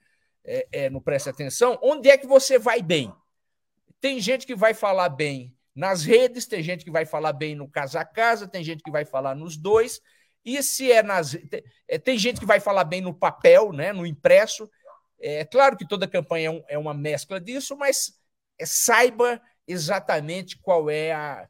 é, 0.43 0.67
é, 0.71 0.89
no 0.89 1.01
Preste 1.01 1.29
Atenção, 1.29 1.77
onde 1.81 2.09
é 2.09 2.17
que 2.17 2.25
você 2.25 2.57
vai 2.57 2.81
bem? 2.81 3.13
Tem 3.99 4.19
gente 4.19 4.47
que 4.47 4.55
vai 4.55 4.73
falar 4.73 5.09
bem 5.09 5.55
nas 5.75 6.03
redes, 6.03 6.45
tem 6.45 6.63
gente 6.63 6.83
que 6.85 6.91
vai 6.91 7.05
falar 7.05 7.33
bem 7.33 7.53
no 7.53 7.69
casa 7.69 7.99
a 7.99 8.05
casa, 8.05 8.47
tem 8.47 8.63
gente 8.63 8.81
que 8.81 8.91
vai 8.91 9.05
falar 9.05 9.35
nos 9.35 9.57
dois, 9.57 10.01
e 10.43 10.63
se 10.63 10.91
é 10.91 11.03
nas. 11.03 11.37
É, 11.87 11.99
tem 11.99 12.17
gente 12.17 12.39
que 12.39 12.45
vai 12.45 12.59
falar 12.59 12.83
bem 12.83 13.01
no 13.01 13.13
papel, 13.13 13.71
né, 13.71 13.93
no 13.93 14.05
impresso. 14.05 14.69
É 15.21 15.45
claro 15.45 15.77
que 15.77 15.87
toda 15.87 16.07
campanha 16.07 16.47
é, 16.47 16.49
um, 16.49 16.63
é 16.69 16.77
uma 16.77 16.93
mescla 16.93 17.39
disso, 17.39 17.75
mas 17.77 18.13
é, 18.59 18.65
saiba 18.65 19.41
exatamente 19.67 20.57
qual 20.59 20.89
é 20.89 21.13
a. 21.13 21.47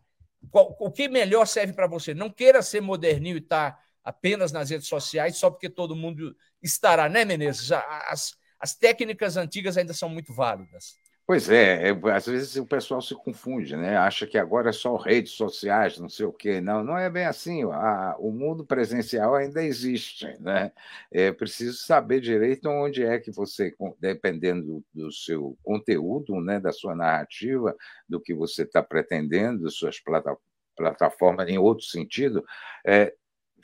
Qual, 0.49 0.75
o 0.79 0.91
que 0.91 1.07
melhor 1.07 1.45
serve 1.45 1.73
para 1.73 1.87
você. 1.87 2.13
Não 2.13 2.29
queira 2.29 2.61
ser 2.61 2.81
moderninho 2.81 3.37
e 3.37 3.39
estar 3.39 3.71
tá 3.71 3.79
apenas 4.03 4.51
nas 4.51 4.69
redes 4.69 4.87
sociais 4.87 5.37
só 5.37 5.49
porque 5.49 5.69
todo 5.69 5.95
mundo 5.95 6.35
estará, 6.61 7.07
né, 7.07 7.23
Menezes? 7.23 7.71
As, 7.71 8.35
as 8.59 8.75
técnicas 8.75 9.37
antigas 9.37 9.77
ainda 9.77 9.93
são 9.93 10.09
muito 10.09 10.33
válidas. 10.33 10.95
Pois 11.31 11.49
é, 11.49 11.87
é, 11.87 12.11
às 12.13 12.25
vezes 12.25 12.57
o 12.57 12.65
pessoal 12.65 13.01
se 13.01 13.15
confunde, 13.15 13.77
né? 13.77 13.95
Acha 13.95 14.27
que 14.27 14.37
agora 14.37 14.69
é 14.69 14.73
só 14.73 14.97
redes 14.97 15.31
sociais, 15.31 15.97
não 15.97 16.09
sei 16.09 16.25
o 16.25 16.33
quê. 16.33 16.59
Não, 16.59 16.83
não 16.83 16.97
é 16.97 17.09
bem 17.09 17.23
assim. 17.25 17.63
A, 17.71 18.17
o 18.19 18.33
mundo 18.33 18.65
presencial 18.65 19.33
ainda 19.35 19.63
existe, 19.63 20.25
né? 20.41 20.73
É 21.09 21.31
preciso 21.31 21.77
saber 21.77 22.19
direito 22.19 22.67
onde 22.67 23.05
é 23.05 23.17
que 23.17 23.31
você, 23.31 23.73
dependendo 23.97 24.83
do, 24.93 25.09
seu 25.09 25.57
conteúdo, 25.63 26.41
né, 26.41 26.59
da 26.59 26.73
sua 26.73 26.93
narrativa, 26.93 27.73
do 28.09 28.19
que 28.19 28.33
você 28.33 28.63
está 28.63 28.83
pretendendo, 28.83 29.71
suas 29.71 30.01
plata, 30.01 30.35
plataformas 30.75 31.47
em 31.47 31.57
outro 31.57 31.85
sentido, 31.85 32.43
é, 32.85 33.13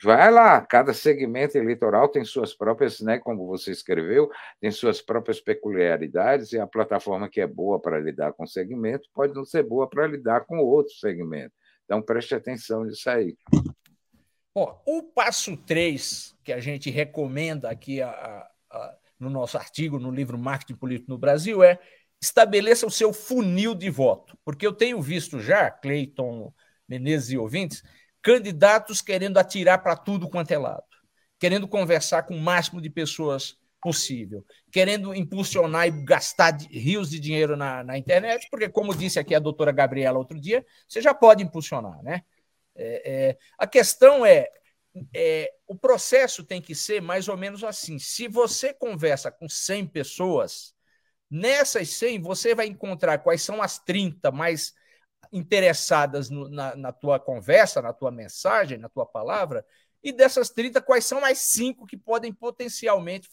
Vai 0.02 0.30
lá, 0.30 0.60
cada 0.60 0.94
segmento 0.94 1.58
eleitoral 1.58 2.08
tem 2.08 2.24
suas 2.24 2.54
próprias, 2.54 3.00
né, 3.00 3.18
como 3.18 3.46
você 3.46 3.72
escreveu, 3.72 4.30
tem 4.60 4.70
suas 4.70 5.02
próprias 5.02 5.40
peculiaridades, 5.40 6.52
e 6.52 6.58
a 6.58 6.66
plataforma 6.66 7.28
que 7.28 7.40
é 7.40 7.46
boa 7.46 7.80
para 7.80 7.98
lidar 7.98 8.32
com 8.32 8.46
segmento 8.46 9.08
pode 9.12 9.34
não 9.34 9.44
ser 9.44 9.64
boa 9.64 9.88
para 9.88 10.06
lidar 10.06 10.44
com 10.46 10.58
outro 10.58 10.94
segmento. 10.94 11.52
Então, 11.84 12.02
preste 12.02 12.34
atenção 12.34 12.84
nisso 12.84 13.08
aí. 13.08 13.36
Bom, 14.54 14.82
o 14.86 15.02
passo 15.02 15.56
3 15.56 16.36
que 16.44 16.52
a 16.52 16.60
gente 16.60 16.90
recomenda 16.90 17.70
aqui 17.70 18.02
a, 18.02 18.10
a, 18.70 18.96
no 19.18 19.30
nosso 19.30 19.56
artigo, 19.56 19.98
no 19.98 20.10
livro 20.10 20.38
Marketing 20.38 20.78
Político 20.78 21.10
no 21.10 21.18
Brasil, 21.18 21.62
é 21.62 21.78
estabeleça 22.20 22.86
o 22.86 22.90
seu 22.90 23.12
funil 23.12 23.74
de 23.74 23.90
voto. 23.90 24.36
Porque 24.44 24.66
eu 24.66 24.72
tenho 24.72 25.00
visto 25.00 25.40
já, 25.40 25.70
Cleiton 25.70 26.52
Menezes 26.88 27.30
e 27.30 27.38
ouvintes, 27.38 27.82
candidatos 28.22 29.00
querendo 29.00 29.38
atirar 29.38 29.82
para 29.82 29.96
tudo 29.96 30.28
quanto 30.28 30.50
é 30.50 30.58
lado, 30.58 30.84
querendo 31.38 31.68
conversar 31.68 32.24
com 32.24 32.36
o 32.36 32.40
máximo 32.40 32.80
de 32.80 32.90
pessoas 32.90 33.56
possível, 33.80 34.44
querendo 34.72 35.14
impulsionar 35.14 35.86
e 35.86 36.04
gastar 36.04 36.56
rios 36.70 37.10
de 37.10 37.20
dinheiro 37.20 37.56
na, 37.56 37.84
na 37.84 37.96
internet, 37.96 38.48
porque, 38.50 38.68
como 38.68 38.94
disse 38.94 39.18
aqui 39.18 39.34
a 39.34 39.38
doutora 39.38 39.70
Gabriela 39.70 40.18
outro 40.18 40.38
dia, 40.40 40.64
você 40.86 41.00
já 41.00 41.14
pode 41.14 41.42
impulsionar, 41.42 42.02
né? 42.02 42.22
É, 42.74 43.02
é, 43.04 43.38
a 43.56 43.66
questão 43.66 44.24
é, 44.24 44.48
é, 45.14 45.50
o 45.66 45.74
processo 45.74 46.44
tem 46.44 46.60
que 46.60 46.74
ser 46.74 47.02
mais 47.02 47.28
ou 47.28 47.36
menos 47.36 47.64
assim. 47.64 47.98
Se 47.98 48.28
você 48.28 48.72
conversa 48.72 49.30
com 49.30 49.48
100 49.48 49.86
pessoas, 49.86 50.74
nessas 51.30 51.90
100 51.90 52.20
você 52.20 52.54
vai 52.54 52.66
encontrar 52.66 53.18
quais 53.18 53.42
são 53.42 53.60
as 53.62 53.78
30 53.78 54.30
mais 54.30 54.74
interessadas 55.32 56.30
no, 56.30 56.48
na, 56.48 56.74
na, 56.76 56.92
tua 56.92 57.18
conversa, 57.18 57.82
na 57.82 57.92
tua 57.92 58.10
mensagem, 58.10 58.78
na 58.78 58.88
tua 58.88 59.06
palavra, 59.06 59.64
e 60.02 60.12
dessas 60.12 60.50
30, 60.50 60.80
quais 60.80 61.04
são 61.04 61.24
as 61.24 61.38
cinco 61.38 61.86
que 61.86 61.96
podem 61.96 62.32
potencialmente 62.32 63.28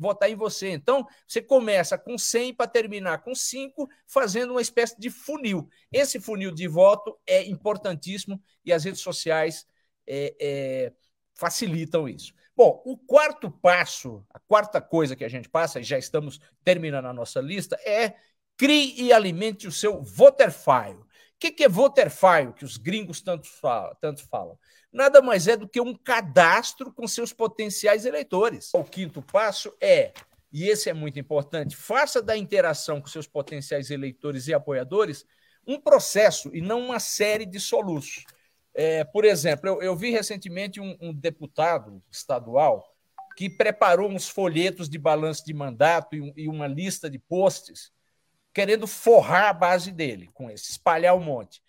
votar 0.00 0.30
em 0.30 0.34
você. 0.34 0.70
Então, 0.70 1.06
você 1.26 1.42
começa 1.42 1.98
com 1.98 2.16
100 2.16 2.54
para 2.54 2.66
terminar 2.66 3.18
com 3.18 3.34
5, 3.34 3.88
fazendo 4.06 4.52
uma 4.52 4.62
espécie 4.62 4.98
de 4.98 5.10
funil. 5.10 5.68
Esse 5.92 6.18
funil 6.18 6.50
de 6.50 6.66
voto 6.66 7.18
é 7.26 7.44
importantíssimo 7.44 8.42
e 8.64 8.72
as 8.72 8.84
redes 8.84 9.02
sociais 9.02 9.66
é, 10.06 10.34
é, 10.40 10.92
facilitam 11.34 12.08
isso. 12.08 12.32
Bom, 12.56 12.82
o 12.84 12.96
quarto 12.96 13.50
passo, 13.50 14.24
a 14.30 14.38
quarta 14.38 14.80
coisa 14.80 15.14
que 15.14 15.24
a 15.24 15.28
gente 15.28 15.48
passa, 15.48 15.80
e 15.80 15.84
já 15.84 15.98
estamos 15.98 16.40
terminando 16.64 17.06
a 17.06 17.12
nossa 17.12 17.40
lista, 17.40 17.78
é 17.84 18.14
crie 18.56 18.94
e 19.00 19.12
alimente 19.12 19.66
o 19.66 19.72
seu 19.72 20.02
voter 20.02 20.50
file 20.50 21.00
que, 21.40 21.50
que 21.50 21.64
é 21.64 21.68
voter 21.68 22.10
file, 22.10 22.52
que 22.52 22.66
os 22.66 22.76
gringos 22.76 23.22
tanto 23.22 23.48
falam, 23.48 23.96
tanto 23.98 24.28
falam? 24.28 24.58
Nada 24.92 25.22
mais 25.22 25.48
é 25.48 25.56
do 25.56 25.66
que 25.66 25.80
um 25.80 25.94
cadastro 25.94 26.92
com 26.92 27.08
seus 27.08 27.32
potenciais 27.32 28.04
eleitores. 28.04 28.70
O 28.74 28.84
quinto 28.84 29.22
passo 29.22 29.74
é, 29.80 30.12
e 30.52 30.68
esse 30.68 30.90
é 30.90 30.92
muito 30.92 31.18
importante, 31.18 31.74
faça 31.74 32.20
da 32.20 32.36
interação 32.36 33.00
com 33.00 33.06
seus 33.06 33.26
potenciais 33.26 33.90
eleitores 33.90 34.48
e 34.48 34.54
apoiadores 34.54 35.24
um 35.66 35.80
processo 35.80 36.50
e 36.54 36.60
não 36.60 36.80
uma 36.80 37.00
série 37.00 37.46
de 37.46 37.58
soluços. 37.58 38.24
É, 38.74 39.02
por 39.04 39.24
exemplo, 39.24 39.68
eu, 39.68 39.82
eu 39.82 39.96
vi 39.96 40.10
recentemente 40.10 40.78
um, 40.78 40.96
um 41.00 41.12
deputado 41.12 42.02
estadual 42.10 42.84
que 43.36 43.48
preparou 43.48 44.10
uns 44.10 44.28
folhetos 44.28 44.88
de 44.88 44.98
balanço 44.98 45.44
de 45.44 45.54
mandato 45.54 46.14
e, 46.14 46.32
e 46.36 46.48
uma 46.48 46.66
lista 46.66 47.08
de 47.08 47.18
posts 47.18 47.90
querendo 48.52 48.86
forrar 48.86 49.48
a 49.48 49.52
base 49.52 49.92
dele 49.92 50.28
com 50.34 50.50
esse, 50.50 50.70
espalhar 50.72 51.14
um 51.14 51.20
monte. 51.20 51.62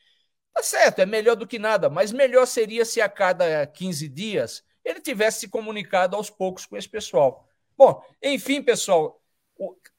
Tá 0.54 0.64
certo, 0.64 1.00
é 1.00 1.06
melhor 1.06 1.36
do 1.36 1.48
que 1.48 1.58
nada, 1.58 1.90
mas 1.90 2.12
melhor 2.12 2.46
seria 2.46 2.84
se 2.84 3.00
a 3.00 3.08
cada 3.08 3.66
15 3.68 4.10
dias 4.10 4.64
ele 4.84 5.00
tivesse 5.00 5.42
se 5.42 5.48
comunicado 5.48 6.16
aos 6.16 6.30
poucos 6.30 6.66
com 6.66 6.76
esse 6.76 6.90
pessoal. 6.90 7.48
Bom, 7.78 8.04
enfim, 8.22 8.62
pessoal, 8.62 9.22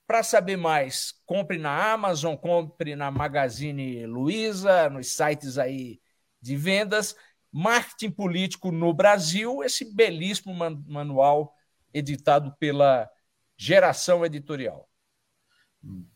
para 0.06 0.22
saber 0.22 0.56
mais, 0.56 1.14
compre 1.24 1.56
na 1.56 1.92
Amazon, 1.92 2.36
compre 2.36 2.94
na 2.94 3.10
Magazine 3.10 4.04
Luiza, 4.06 4.90
nos 4.90 5.08
sites 5.12 5.56
aí 5.58 6.00
de 6.40 6.56
vendas. 6.56 7.16
Marketing 7.50 8.10
Político 8.10 8.72
no 8.72 8.92
Brasil, 8.94 9.62
esse 9.62 9.94
belíssimo 9.94 10.54
manual 10.86 11.54
editado 11.92 12.54
pela 12.58 13.10
Geração 13.56 14.24
Editorial. 14.24 14.88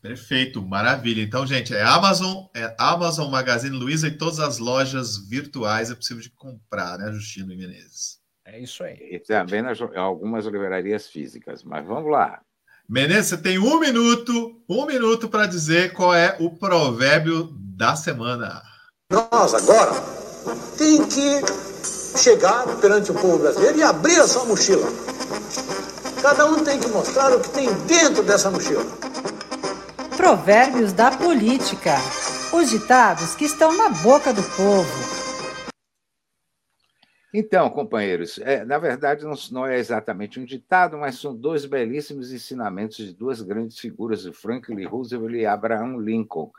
Perfeito, 0.01 0.61
maravilha. 0.61 1.21
Então, 1.21 1.45
gente, 1.45 1.75
é 1.75 1.83
Amazon, 1.83 2.45
é 2.55 2.73
Amazon 2.77 3.29
Magazine 3.29 3.75
Luiza 3.75 4.07
e 4.07 4.17
todas 4.17 4.39
as 4.39 4.57
lojas 4.57 5.17
virtuais 5.17 5.91
é 5.91 5.95
possível 5.95 6.23
de 6.23 6.29
comprar, 6.29 6.97
né, 6.97 7.11
Justino 7.11 7.51
e 7.51 7.57
Menezes? 7.57 8.17
É 8.45 8.59
isso 8.59 8.81
aí. 8.83 8.97
E 9.11 9.19
também 9.19 9.61
nas 9.61 9.79
algumas 9.81 10.45
livrarias 10.45 11.07
físicas, 11.07 11.63
mas 11.63 11.85
vamos 11.85 12.09
lá. 12.09 12.39
Menezes, 12.87 13.27
você 13.27 13.37
tem 13.37 13.59
um 13.59 13.79
minuto, 13.79 14.61
um 14.69 14.85
minuto 14.85 15.27
para 15.27 15.45
dizer 15.45 15.91
qual 15.91 16.13
é 16.13 16.37
o 16.39 16.49
provérbio 16.49 17.49
da 17.75 17.97
semana. 17.97 18.63
Nós 19.11 19.53
agora 19.53 19.91
tem 20.77 21.05
que 21.05 21.41
chegar 22.17 22.65
perante 22.79 23.11
o 23.11 23.15
povo 23.15 23.39
brasileiro 23.39 23.79
e 23.79 23.83
abrir 23.83 24.17
a 24.19 24.27
sua 24.27 24.45
mochila. 24.45 24.87
Cada 26.21 26.45
um 26.45 26.63
tem 26.63 26.79
que 26.79 26.87
mostrar 26.87 27.35
o 27.35 27.41
que 27.41 27.49
tem 27.49 27.73
dentro 27.85 28.23
dessa 28.23 28.49
mochila. 28.49 28.96
Provérbios 30.27 30.91
da 30.91 31.09
política. 31.09 31.95
Os 32.53 32.69
ditados 32.69 33.33
que 33.33 33.45
estão 33.45 33.77
na 33.77 33.87
boca 33.87 34.33
do 34.33 34.43
povo. 34.43 34.91
Então, 37.33 37.69
companheiros, 37.69 38.37
é, 38.39 38.65
na 38.65 38.77
verdade 38.77 39.23
não, 39.23 39.35
não, 39.53 39.65
é 39.65 39.79
exatamente 39.79 40.37
um 40.37 40.43
ditado, 40.43 40.97
mas 40.97 41.17
são 41.17 41.33
dois 41.33 41.65
belíssimos 41.65 42.33
ensinamentos 42.33 42.97
de 42.97 43.13
duas 43.13 43.41
grandes 43.41 43.79
figuras, 43.79 44.25
Franklin 44.33 44.83
Roosevelt 44.83 45.33
e 45.33 45.45
Abraham 45.45 45.95
Lincoln. 45.95 46.51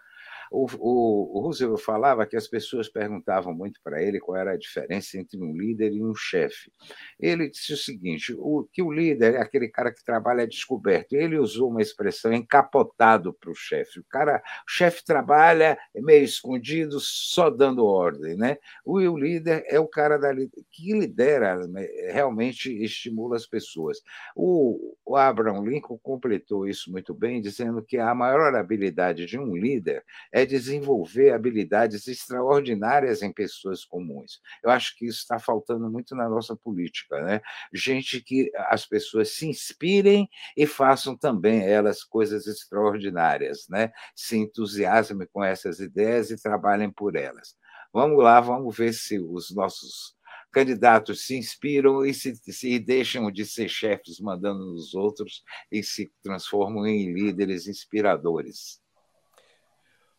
O, 0.50 0.67
o, 0.78 1.38
o 1.38 1.40
Roosevelt 1.43 1.81
falava 1.81 2.26
que 2.26 2.37
as 2.37 2.49
pessoas 2.49 2.88
perguntavam 2.88 3.55
muito 3.55 3.81
para 3.83 4.02
ele 4.02 4.21
qual 4.21 4.37
era 4.37 4.52
a 4.52 4.59
diferença 4.59 5.19
entre 5.19 5.40
um 5.40 5.57
líder 5.57 5.93
e 5.93 6.02
um 6.02 6.14
chefe. 6.14 6.73
Ele 7.19 7.49
disse 7.50 7.73
o 7.73 7.76
seguinte: 7.76 8.35
o, 8.38 8.69
que 8.73 8.83
o 8.83 8.93
líder 8.93 9.35
é 9.35 9.40
aquele 9.40 9.69
cara 9.69 9.93
que 9.93 10.05
trabalha 10.05 10.47
descoberto. 10.47 11.12
Ele 11.12 11.38
usou 11.38 11.71
uma 11.71 11.83
expressão 11.83 12.33
encapotado 12.33 13.33
para 13.33 13.50
o 13.50 13.55
chefe. 13.55 14.00
O 14.00 14.05
cara, 14.09 14.43
o 14.67 14.71
chefe 14.71 15.05
trabalha 15.05 15.78
meio 15.95 16.25
escondido, 16.25 16.99
só 17.00 17.50
dando 17.50 17.85
ordem, 17.85 18.37
né? 18.37 18.57
O, 18.85 18.99
o 18.99 19.19
líder 19.19 19.64
é 19.69 19.78
o 19.78 19.87
cara 19.87 20.19
da, 20.19 20.35
que 20.71 20.93
lidera, 20.93 21.67
né, 21.67 21.87
realmente 22.11 22.71
estimula 22.83 23.37
as 23.37 23.47
pessoas. 23.47 24.00
O, 24.35 24.97
o 25.05 25.17
Abraham 25.17 25.62
Lincoln 25.62 25.99
completou 25.99 26.67
isso 26.67 26.90
muito 26.90 27.14
bem, 27.14 27.40
dizendo 27.40 27.83
que 27.83 27.99
a 27.99 28.14
maior 28.14 28.55
habilidade 28.55 29.26
de 29.26 29.38
um 29.38 29.57
líder 29.57 30.05
é 30.33 30.38
desenvolver 30.47 31.33
habilidades 31.33 32.07
extraordinárias 32.09 33.23
em 33.23 33.33
pessoas 33.33 33.85
comuns. 33.85 34.40
Eu 34.62 34.71
acho 34.71 34.97
que 34.97 35.07
isso 35.07 35.18
está 35.18 35.38
faltando 35.38 35.90
muito 35.90 36.14
na 36.14 36.28
nossa 36.28 36.57
política, 36.57 37.23
né? 37.23 37.40
Gente 37.73 38.21
que 38.21 38.50
as 38.68 38.87
pessoas 38.87 39.30
se 39.30 39.47
inspirem 39.47 40.28
e 40.57 40.66
façam 40.66 41.16
também 41.16 41.66
elas 41.66 42.02
coisas 42.04 42.47
extraordinárias, 42.47 43.66
né? 43.68 43.90
Se 44.14 44.37
entusiasmem 44.37 45.28
com 45.33 45.42
essas 45.45 45.80
ideias 45.80 46.30
e 46.30 46.40
trabalhem 46.40 46.90
por 46.90 47.16
elas. 47.16 47.57
Vamos 47.92 48.23
lá, 48.23 48.40
vamos 48.40 48.76
ver 48.76 48.92
se 48.92 49.18
os 49.18 49.50
nossos 49.54 50.18
candidatos 50.50 51.26
se 51.26 51.37
inspiram 51.37 52.04
e 52.04 52.14
se, 52.14 52.35
se 52.37 52.78
deixam 52.78 53.30
de 53.30 53.45
ser 53.45 53.68
chefes 53.68 54.18
mandando 54.21 54.64
nos 54.73 54.95
outros 54.95 55.42
e 55.71 55.83
se 55.83 56.11
transformam 56.23 56.87
em 56.87 57.12
líderes 57.12 57.66
inspiradores. 57.66 58.80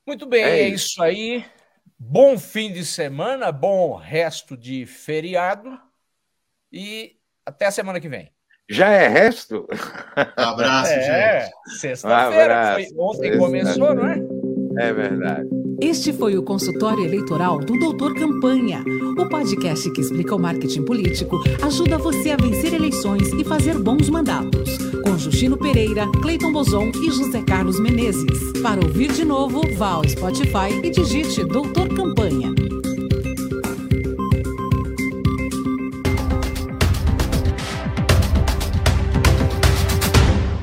Muito 0.09 0.25
bem, 0.25 0.43
é, 0.43 0.61
é 0.61 0.69
isso 0.69 1.03
aí. 1.03 1.45
Bom 1.99 2.35
fim 2.35 2.73
de 2.73 2.83
semana, 2.83 3.51
bom 3.51 3.95
resto 3.95 4.57
de 4.57 4.83
feriado 4.83 5.79
e 6.73 7.11
até 7.45 7.67
a 7.67 7.71
semana 7.71 7.99
que 7.99 8.09
vem. 8.09 8.31
Já 8.67 8.89
é 8.89 9.07
resto? 9.07 9.67
Um 10.35 10.41
abraço, 10.41 10.89
é, 10.97 11.41
gente. 11.41 11.79
Sexta-feira. 11.79 12.77
Um 12.97 13.03
ontem 13.03 13.37
começou, 13.37 13.93
não 13.93 14.07
é? 14.07 14.17
É 14.79 14.91
verdade. 14.91 15.47
Este 15.79 16.11
foi 16.11 16.35
o 16.35 16.43
consultório 16.43 17.05
eleitoral 17.05 17.59
do 17.59 17.77
Doutor 17.77 18.15
Campanha, 18.15 18.83
o 19.15 19.29
podcast 19.29 19.91
que 19.91 20.01
explica 20.01 20.35
o 20.35 20.39
marketing 20.39 20.85
político, 20.85 21.39
ajuda 21.63 21.99
você 21.99 22.31
a 22.31 22.35
vencer 22.35 22.73
eleições 22.73 23.31
e 23.33 23.43
fazer 23.43 23.77
bons 23.77 24.09
mandatos. 24.09 24.75
Justino 25.19 25.57
Pereira, 25.57 26.07
Cleiton 26.21 26.51
Bozon 26.51 26.91
e 26.95 27.11
José 27.11 27.41
Carlos 27.41 27.79
Menezes. 27.79 28.53
Para 28.63 28.81
ouvir 28.81 29.11
de 29.11 29.25
novo, 29.25 29.61
vá 29.75 29.89
ao 29.89 30.07
Spotify 30.07 30.79
e 30.81 30.89
digite 30.89 31.43
Doutor 31.43 31.89
Campanha. 31.89 32.48